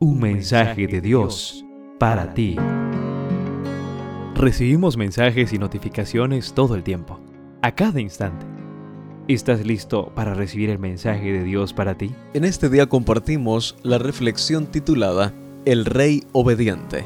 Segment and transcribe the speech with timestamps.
[0.00, 1.64] Un mensaje de Dios
[1.98, 2.54] para ti.
[4.36, 7.18] Recibimos mensajes y notificaciones todo el tiempo,
[7.62, 8.46] a cada instante.
[9.26, 12.14] ¿Estás listo para recibir el mensaje de Dios para ti?
[12.32, 15.34] En este día compartimos la reflexión titulada
[15.64, 17.04] El Rey Obediente,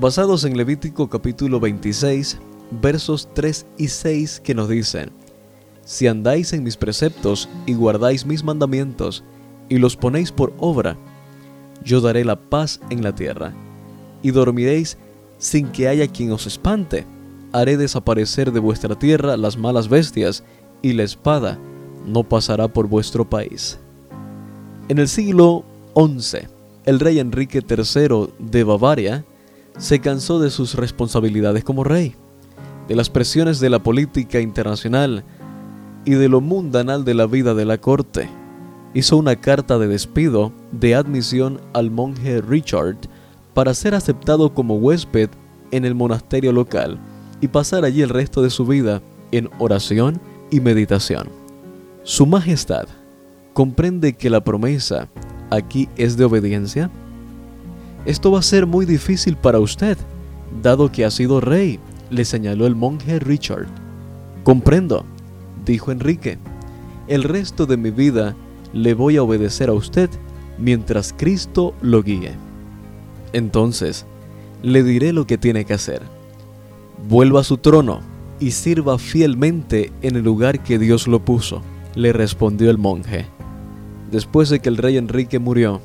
[0.00, 2.38] basados en Levítico capítulo 26,
[2.80, 5.10] versos 3 y 6 que nos dicen,
[5.84, 9.24] Si andáis en mis preceptos y guardáis mis mandamientos
[9.68, 10.96] y los ponéis por obra,
[11.84, 13.52] yo daré la paz en la tierra,
[14.22, 14.98] y dormiréis
[15.38, 17.06] sin que haya quien os espante.
[17.52, 20.44] Haré desaparecer de vuestra tierra las malas bestias,
[20.82, 21.58] y la espada
[22.06, 23.78] no pasará por vuestro país.
[24.88, 25.64] En el siglo
[25.94, 26.48] XI,
[26.84, 29.24] el rey Enrique III de Bavaria
[29.76, 32.14] se cansó de sus responsabilidades como rey,
[32.88, 35.24] de las presiones de la política internacional
[36.04, 38.28] y de lo mundanal de la vida de la corte
[38.94, 42.96] hizo una carta de despido de admisión al monje Richard
[43.54, 45.30] para ser aceptado como huésped
[45.70, 46.98] en el monasterio local
[47.40, 51.28] y pasar allí el resto de su vida en oración y meditación.
[52.02, 52.88] Su Majestad
[53.52, 55.08] comprende que la promesa
[55.50, 56.90] aquí es de obediencia.
[58.06, 59.98] Esto va a ser muy difícil para usted,
[60.62, 61.78] dado que ha sido rey,
[62.10, 63.66] le señaló el monje Richard.
[64.44, 65.04] Comprendo,
[65.64, 66.38] dijo Enrique.
[67.06, 68.34] El resto de mi vida
[68.72, 70.10] le voy a obedecer a usted
[70.58, 72.32] mientras Cristo lo guíe.
[73.32, 74.06] Entonces,
[74.62, 76.02] le diré lo que tiene que hacer.
[77.08, 78.00] Vuelva a su trono
[78.40, 81.62] y sirva fielmente en el lugar que Dios lo puso,
[81.94, 83.26] le respondió el monje.
[84.10, 85.80] Después de que el rey Enrique murió,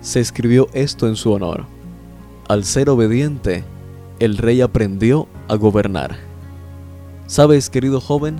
[0.00, 1.64] se escribió esto en su honor.
[2.48, 3.64] Al ser obediente,
[4.18, 6.16] el rey aprendió a gobernar.
[7.26, 8.36] ¿Sabes, querido joven?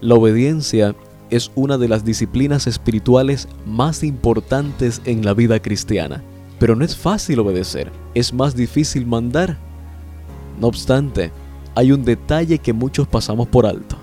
[0.00, 0.94] La obediencia
[1.30, 6.22] es una de las disciplinas espirituales más importantes en la vida cristiana.
[6.58, 9.58] Pero no es fácil obedecer, es más difícil mandar.
[10.60, 11.30] No obstante,
[11.74, 13.96] hay un detalle que muchos pasamos por alto.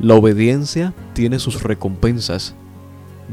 [0.00, 2.54] La obediencia tiene sus recompensas.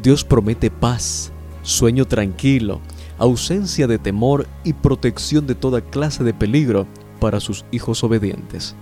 [0.04, 1.32] Dios promete paz,
[1.64, 2.80] sueño tranquilo,
[3.18, 6.86] ausencia de temor y protección de toda clase de peligro
[7.20, 8.76] para sus hijos obedientes.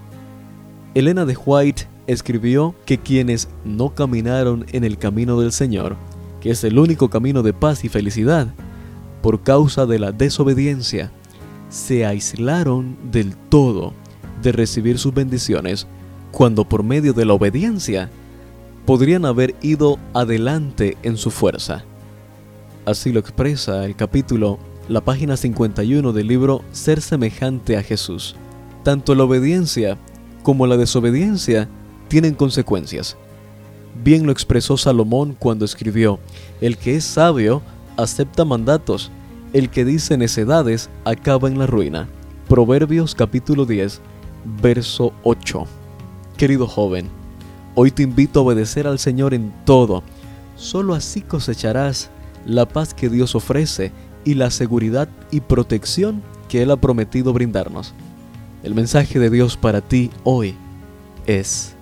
[0.93, 5.97] Elena de White escribió que quienes no caminaron en el camino del Señor,
[6.41, 8.47] que es el único camino de paz y felicidad,
[9.21, 11.11] por causa de la desobediencia,
[11.69, 13.93] se aislaron del todo
[14.41, 15.87] de recibir sus bendiciones,
[16.31, 18.09] cuando por medio de la obediencia
[18.85, 21.83] podrían haber ido adelante en su fuerza.
[22.85, 28.35] Así lo expresa el capítulo, la página 51 del libro Ser semejante a Jesús.
[28.83, 29.97] Tanto la obediencia
[30.43, 31.67] como la desobediencia
[32.07, 33.17] tienen consecuencias.
[34.03, 36.19] Bien lo expresó Salomón cuando escribió,
[36.61, 37.61] el que es sabio
[37.97, 39.11] acepta mandatos,
[39.53, 42.07] el que dice necedades acaba en la ruina.
[42.47, 44.01] Proverbios capítulo 10,
[44.61, 45.65] verso 8.
[46.37, 47.09] Querido joven,
[47.75, 50.03] hoy te invito a obedecer al Señor en todo.
[50.55, 52.09] Solo así cosecharás
[52.45, 53.91] la paz que Dios ofrece
[54.23, 57.93] y la seguridad y protección que Él ha prometido brindarnos.
[58.63, 60.55] El mensaje de Dios para ti hoy
[61.25, 61.76] es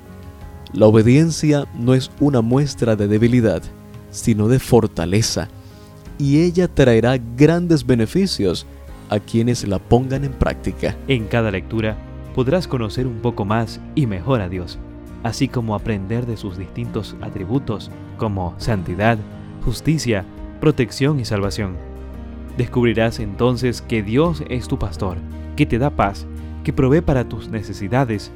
[0.76, 3.64] la obediencia no es una muestra de debilidad,
[4.12, 5.48] sino de fortaleza,
[6.18, 8.68] y ella traerá grandes beneficios
[9.10, 10.96] a quienes la pongan en práctica.
[11.08, 11.98] En cada lectura
[12.34, 14.78] podrás conocer un poco más y mejor a Dios,
[15.24, 19.18] así como aprender de sus distintos atributos como santidad,
[19.64, 20.26] justicia,
[20.60, 21.78] protección y salvación.
[22.58, 25.18] Descubrirás entonces que Dios es tu pastor,
[25.56, 26.26] que te da paz,
[26.66, 28.32] que provee para tus necesidades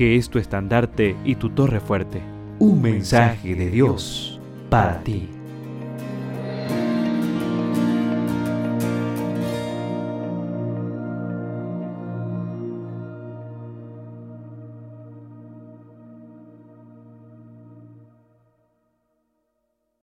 [0.00, 2.22] que es tu estandarte y tu torre fuerte.
[2.58, 4.40] Un mensaje de Dios
[4.70, 5.28] para ti.